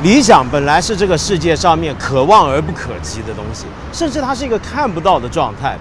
[0.00, 5.76] 理想本来是这个世界上面可望而不可及的东西，甚至它是一个看不到的状态。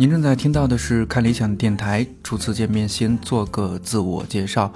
[0.00, 2.06] 您正在听到的是看理想电台。
[2.24, 4.72] 初次见面，先做个自我介绍，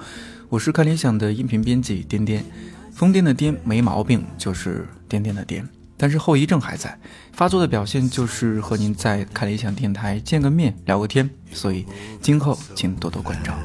[0.50, 2.44] 我是看理想的音频编辑颠颠。
[2.92, 7.00] 疯癫的癫没毛病，就是颠颠的颠，但是后遗症还在，
[7.32, 11.30] 发作的表现就是和您在看理想电台见个面，聊个天。
[11.54, 11.86] 所以
[12.20, 13.56] 今后请多多关照。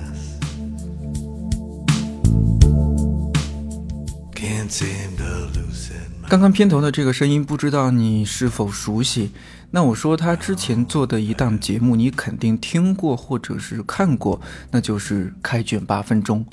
[6.29, 9.31] 刚刚片头的这个声音，不知道你是否熟悉？
[9.71, 16.45] 那我说他之前做的一档节目，你肯定听过或者是看过，那就是《开卷八分钟》。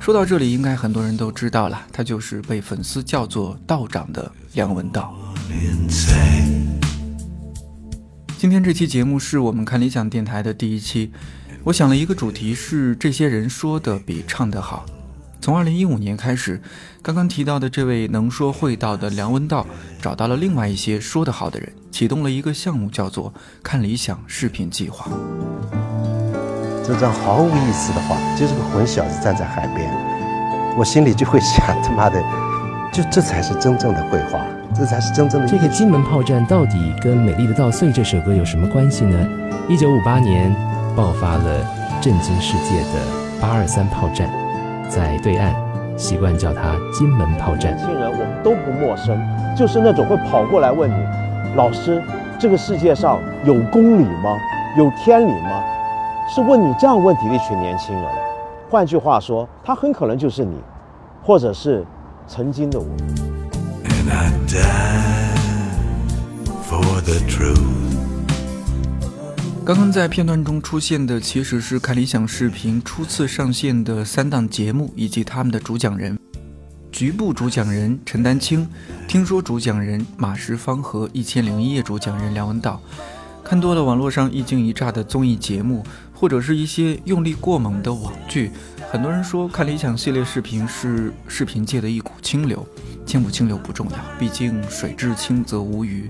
[0.00, 5.14] 说到这里，应该很多人都知道了，他就是被粉丝叫做道长的梁文道。
[8.38, 11.12] 今天这期节目是我们看理想电台的第一期，
[11.64, 14.86] 我想了一个主题是这些人说的比唱的好。
[15.48, 16.60] 从二零一五年开始，
[17.00, 19.66] 刚刚提到的这位能说会道的梁文道，
[19.98, 23.32] 找到了另外一些说得好的人，启动了一个项目，叫做
[23.64, 25.10] “看理想视频计划”。
[26.84, 29.90] 这张毫无意思的画，就是个混小子站在海边，
[30.76, 32.22] 我心里就会 想：他妈的，
[32.92, 34.44] 就这才是真正的绘画，
[34.76, 35.48] 这才是真正的。
[35.48, 39.26] 这个金门炮战到底跟《美丽的稻穗》这首歌有什么关系呢？
[39.66, 40.54] 一九五八年
[40.94, 41.64] 爆发了
[42.02, 44.28] 震惊世界的八二三炮战。
[44.88, 45.52] 在对岸，
[45.96, 47.76] 习惯叫它金门炮战。
[47.76, 49.20] 年轻人我们都不陌生，
[49.56, 50.96] 就是那种会跑过来问你，
[51.56, 52.02] 老师，
[52.38, 54.36] 这个世界上有公理吗？
[54.76, 55.62] 有天理吗？
[56.28, 58.04] 是问你这样问题的一群年轻人。
[58.70, 60.56] 换句话说，他很可能就是你，
[61.22, 61.84] 或者是
[62.26, 62.86] 曾经的我。
[69.68, 76.18] 刚刚在片段中出现的，其实是看理想视频初次上线的三档节目以及他们的主讲人。
[76.90, 78.66] 局部主讲人陈丹青，
[79.06, 82.80] 听说主讲人马世芳和一千零一夜主讲人梁文道。
[83.44, 85.84] 看多了网络上一惊一乍的综艺节目，
[86.14, 88.50] 或者是一些用力过猛的网剧，
[88.90, 92.66] 很多人说看理想系列视频是视频界的一股清流。
[93.04, 96.08] 清不清流不重要，毕竟水至清则无鱼。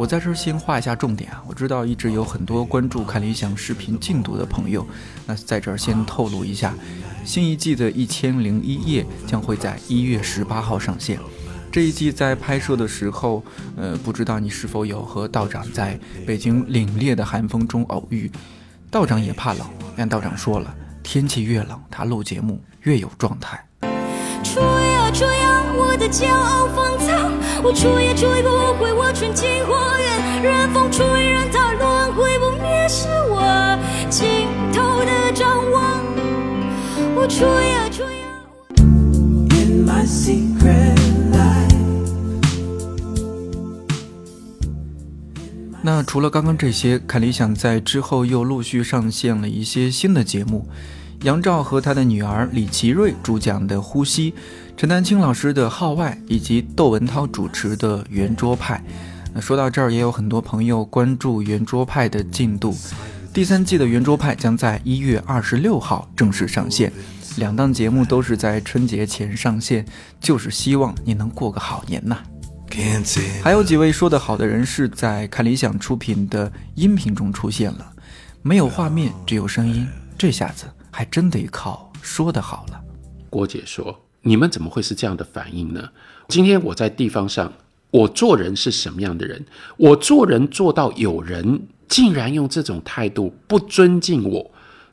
[0.00, 1.42] 我在这儿先画一下重点啊！
[1.46, 4.86] 我知道一直有很多关注看理想视频进度的朋友，
[5.26, 6.72] 那在这儿先透露一下，
[7.22, 11.20] 新一季的《一千零一夜》将会在一月十八号上线。
[11.70, 13.44] 这一季在拍摄的时候，
[13.76, 18.32] 呃，不知道你是否有和道长在北京凛冽的寒风中偶遇？
[18.90, 23.62] 道长也怕冷，但道长说了，天气越冷，他录节目越有状态。
[24.42, 25.39] 吹啊吹啊，
[25.90, 27.08] 我的骄傲放纵。
[27.64, 33.76] 我吹也吹不回我纯净花园，任风吹，任它乱，会不灭是我
[34.08, 36.04] 尽头的张望。
[37.16, 38.28] 我吹呀吹呀。
[45.82, 50.68] 那除了刚刚这些，看理想在之后又陆续上线了一些新的节目。
[51.22, 54.32] 杨照和他的女儿李奇瑞主讲的《呼吸》，
[54.74, 58.82] 陈丹青老师的《号外》，以及窦文涛主持的《圆桌派》。
[59.34, 62.74] 那说到这儿，也有很多朋友关注《圆桌派》的进度。
[63.34, 66.90] 第三季的《圆桌派》将在一月二十六号正式上线，
[67.36, 69.84] 两档节目都是在春节前上线，
[70.22, 72.16] 就是希望你能过个好年呐。
[73.42, 77.92] 还有几位说得好的人是在看理想出品的音频中出现了，
[78.40, 80.64] 没有画面，只有声音，这下子。
[80.90, 82.80] 还真得靠说的好了。
[83.28, 85.88] 郭姐说：“你们怎么会是这样的反应呢？
[86.28, 87.52] 今天我在地方上，
[87.90, 89.44] 我做人是什么样的人？
[89.76, 94.50] 我做人做到有人竟然用这种态度不尊敬我，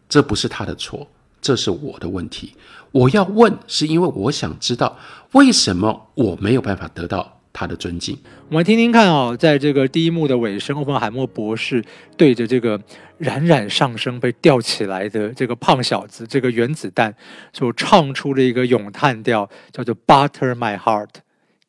[0.07, 1.07] 这不是他的错，
[1.41, 2.53] 这是我的问题。
[2.91, 4.97] 我要问，是因为我想知道
[5.33, 8.15] 为什么我没有办法得到。”他的尊敬，
[8.49, 11.83] 我们听听看哦，在这个第一幕的尾声，欧本海默博士
[12.15, 12.79] 对着这个
[13.17, 17.11] 冉冉上升、被吊起来的这个胖小子，这个原子弹，
[17.51, 21.09] 就唱出了一个咏叹调，叫做 “Butter My Heart”，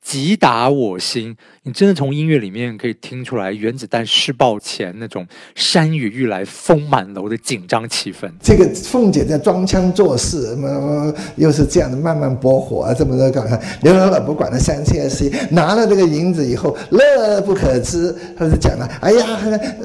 [0.03, 8.27] 击打我心，你真的从音乐里面可以听出来原子弹试爆前那种山雨欲来风满楼的紧张气氛。
[8.43, 19.27] 这个凤姐在装腔作势，么又是这样的慢慢拨火啊，这么多搞看，刘老板不管了三七二十一，拿了这个银子以后乐不可支，他就讲了，哎呀，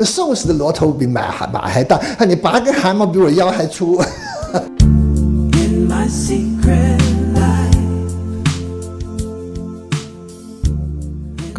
[0.06, 4.02] 瘦死的骆驼比马还马还大，你拔根汗毛比我腰还粗。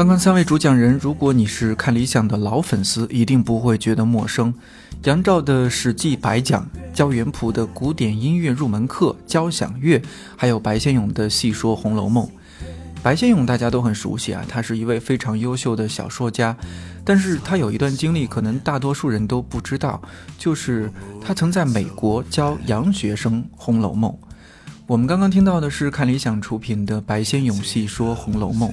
[0.05, 4.53] 刚刚三位主讲人，如果你是看理想的老粉丝，一定不会觉得陌生。
[5.05, 9.99] 杨照的《史记》白讲，焦元溥的古典音乐入门课《交响乐》，
[10.37, 12.27] 还有白先勇的细说《红楼梦》。
[13.03, 16.55] 白先勇大家都很熟悉啊，他是一位非常优秀的小说家，
[17.03, 20.03] 但是他有一段经历，可能大多数人都不知道，
[20.37, 24.13] 就是他曾在美国教洋学生《红楼梦》。
[24.87, 28.69] 我们刚刚听到的是看理想出品的白先勇细说《红楼梦》。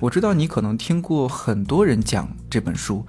[0.00, 3.04] 我知道你可能听过很多人讲这本书，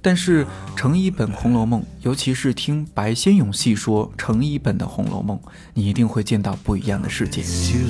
[0.00, 0.46] 但是
[0.76, 5.36] 成一本《红楼梦》，尤其是听白先勇细说成一本的《红楼梦》，
[5.74, 7.42] 你一定会见到不一样的世界。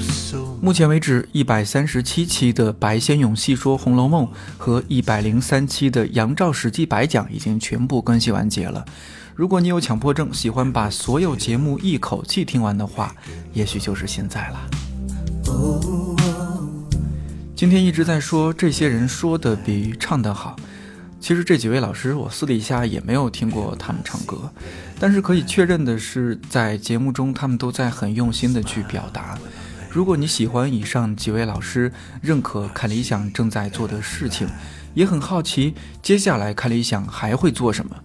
[0.62, 4.24] 目前为止，一百三十七期的白先勇细说《红楼梦》
[4.56, 8.82] 和一百零三期的杨照史记白讲已经全部更新完结了。
[9.34, 13.14] 如果你有强迫症，喜欢把所有节目一口气听完的话，
[13.52, 14.70] 也许就是现在了。
[17.56, 20.54] 今天一直在说这些人说的比唱的好，
[21.18, 24.50] 其实这几位老师我私底下也没有听过他们唱歌，
[25.00, 29.38] 但是可以确认的是，在节目中他们都在很用心的去表达。
[29.90, 34.46] 如果你喜欢以上几位老师，认可看理想正在做的事情，
[34.92, 37.96] 也很好奇接下来看理想还会做什么。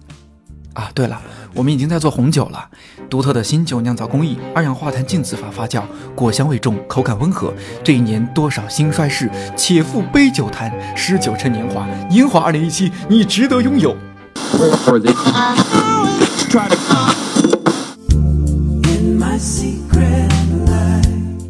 [0.72, 1.20] 啊，对了，
[1.54, 2.68] 我们已经在做红酒了，
[3.10, 5.82] 独特的新酒酿造工艺，二氧化碳浸渍法发酵，
[6.14, 7.52] 果香味重，口感温和。
[7.84, 13.94] 这一年多少兴衰事，且赴杯酒谈，诗酒趁年华，年华二零一七，你值得拥有。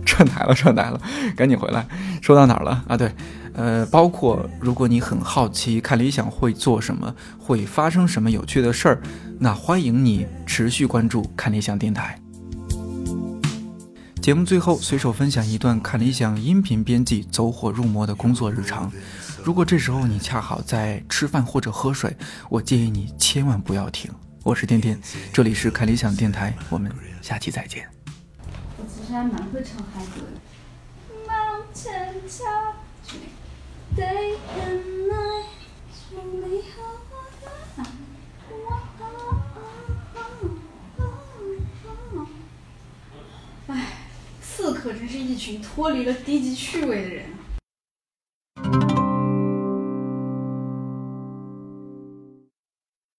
[0.04, 1.00] 串台了，串台了，
[1.36, 1.86] 赶紧回来。
[2.20, 2.96] 说到哪儿了啊？
[2.96, 3.10] 对。
[3.54, 9.02] 呃，包括如果你很好奇看理想会做什么，会发生什么有趣的事儿，
[9.38, 12.18] 那欢迎你持续关注看理想电台。
[14.20, 18.90] 节目最后随手分享一段看理想音频编辑走火入魔的工作日常。
[19.42, 22.16] 如果这时候你恰好在吃饭或者喝水，
[22.48, 24.10] 我建议你千万不要停。
[24.44, 24.96] 我是天天，
[25.32, 26.90] 这里是看理想电台，我们
[27.20, 27.86] 下期再见。
[28.78, 30.40] 我其实还蛮会唱嗨歌的。
[43.68, 43.86] 唉，
[44.40, 47.41] 刺客真是一群脱离了低级趣味的人。